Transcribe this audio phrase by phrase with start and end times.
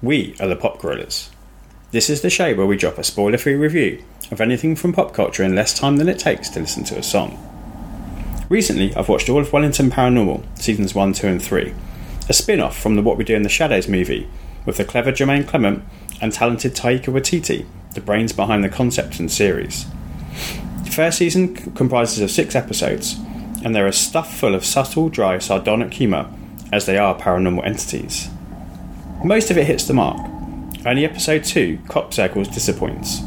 [0.00, 1.28] We are the Pop Gorillas.
[1.90, 5.12] This is the show where we drop a spoiler free review of anything from pop
[5.12, 7.36] culture in less time than it takes to listen to a song.
[8.48, 11.74] Recently, I've watched all of Wellington Paranormal, seasons 1, 2, and 3,
[12.28, 14.28] a spin off from the What We Do in the Shadows movie,
[14.64, 15.82] with the clever Jermaine Clement
[16.20, 19.86] and talented Taika Waititi, the brains behind the concept and series.
[20.84, 23.18] The first season c- comprises of six episodes,
[23.64, 26.30] and they are stuffed full of subtle, dry, sardonic humour,
[26.72, 28.30] as they are paranormal entities.
[29.24, 30.16] Most of it hits the mark.
[30.86, 33.20] Only episode 2, Cop Circles, disappoints.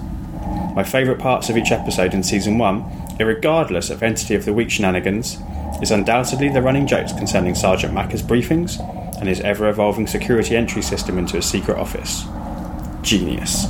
[0.74, 2.82] My favourite parts of each episode in season 1,
[3.20, 5.38] irregardless of Entity of the Week shenanigans,
[5.82, 8.80] is undoubtedly the running jokes concerning Sergeant Maaka's briefings
[9.20, 12.24] and his ever evolving security entry system into a secret office.
[13.02, 13.66] Genius.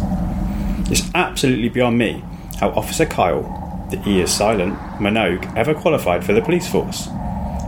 [0.91, 2.23] It's absolutely beyond me
[2.59, 7.07] how Officer Kyle, the E is silent, Minogue, ever qualified for the police force.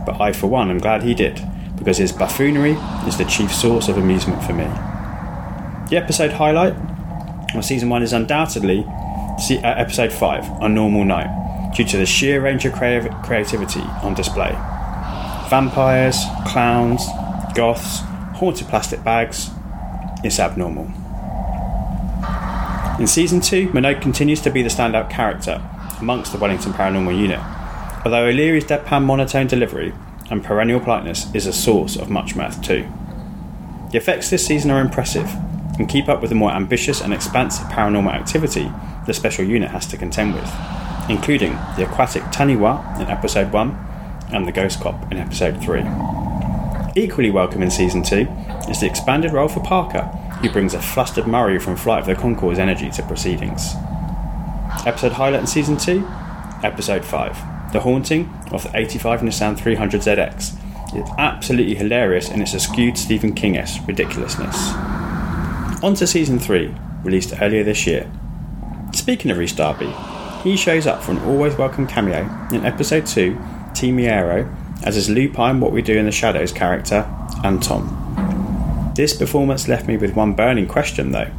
[0.06, 1.44] But I, for one, am glad he did,
[1.76, 2.72] because his buffoonery
[3.06, 4.64] is the chief source of amusement for me.
[5.90, 6.74] The episode highlight
[7.54, 12.40] of season one is undoubtedly uh, episode five, A Normal Night, due to the sheer
[12.40, 14.50] range of creativity on display.
[15.50, 17.04] Vampires, clowns,
[17.54, 18.00] goths,
[18.38, 19.50] haunted plastic bags.
[20.22, 20.90] It's abnormal.
[22.98, 25.60] In season two, Minogue continues to be the standout character
[26.00, 27.40] amongst the Wellington Paranormal Unit,
[28.04, 29.92] although O'Leary's deadpan monotone delivery
[30.30, 32.88] and perennial politeness is a source of much mirth too.
[33.90, 35.28] The effects this season are impressive
[35.78, 38.70] and keep up with the more ambitious and expansive paranormal activity
[39.06, 40.50] the special unit has to contend with,
[41.08, 43.70] including the aquatic Taniwha in episode 1
[44.32, 45.82] and the ghost cop in episode 3.
[46.96, 48.26] Equally welcome in season 2
[48.68, 50.02] is the expanded role for Parker,
[50.40, 53.74] who brings a flustered Murray from Flight of the Conchords energy to proceedings.
[54.86, 56.06] Episode highlight in season 2
[56.62, 62.96] Episode 5 The Haunting of the 85 Nissan 300ZX is absolutely hilarious in its skewed
[62.96, 64.70] Stephen King esque ridiculousness.
[65.82, 66.72] On to season 3,
[67.02, 68.08] released earlier this year.
[68.92, 69.92] Speaking of Rhys Darby,
[70.44, 72.20] he shows up for an always welcome cameo
[72.52, 73.36] in episode 2,
[73.74, 74.48] Te Maero,
[74.84, 77.04] as his lupine What We Do in the Shadows character,
[77.42, 78.92] Anton.
[78.94, 81.32] This performance left me with one burning question though.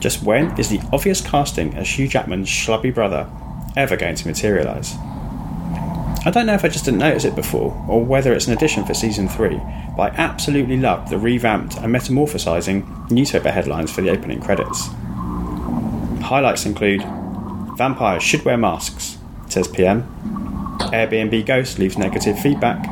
[0.00, 3.30] Just when is the obvious casting as Hugh Jackman's schlubby brother
[3.76, 4.96] ever going to materialise?
[6.26, 8.84] I don't know if I just didn't notice it before, or whether it's an addition
[8.84, 9.60] for season 3,
[9.96, 14.88] but I absolutely loved the revamped and metamorphosizing newspaper headlines for the opening credits.
[16.20, 17.02] Highlights include
[17.76, 20.02] Vampires should wear masks, says PM.
[20.92, 22.82] Airbnb ghost leaves negative feedback.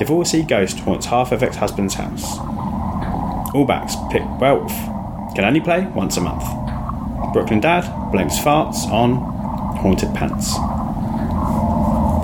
[0.00, 2.36] Divorcee ghost haunts half of ex husband's house.
[3.54, 4.72] All Blacks pick Welf.
[5.36, 6.42] Can only play once a month.
[7.32, 9.14] Brooklyn Dad blames farts on
[9.76, 10.56] haunted pants.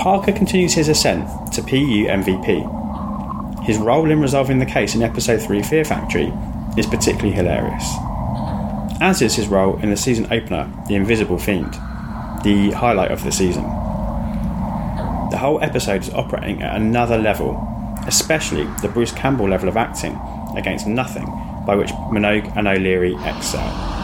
[0.00, 3.66] Parker continues his ascent to PU MVP.
[3.66, 6.32] His role in resolving the case in episode 3 Fear Factory
[6.78, 7.84] is particularly hilarious.
[9.02, 11.74] As is his role in the season opener, The Invisible Fiend,
[12.42, 13.64] the highlight of the season.
[15.30, 17.62] The whole episode is operating at another level,
[18.06, 20.18] especially the Bruce Campbell level of acting
[20.56, 21.26] against nothing
[21.66, 23.99] by which Minogue and O'Leary excel.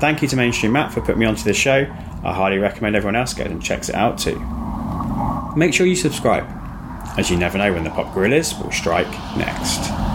[0.00, 1.86] Thank you to Mainstream Matt for putting me onto this show.
[2.24, 4.38] I highly recommend everyone else goes and checks it out too.
[5.54, 6.46] Make sure you subscribe,
[7.18, 10.09] as you never know when the Pop Gorillas will strike next.